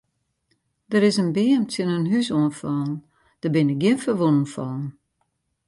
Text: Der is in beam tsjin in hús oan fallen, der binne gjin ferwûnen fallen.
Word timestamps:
Der 0.91 1.03
is 1.09 1.19
in 1.23 1.31
beam 1.35 1.63
tsjin 1.67 1.93
in 1.97 2.09
hús 2.11 2.27
oan 2.35 2.51
fallen, 2.59 2.93
der 3.41 3.51
binne 3.53 3.75
gjin 3.81 3.99
ferwûnen 4.03 4.47
fallen. 4.53 4.87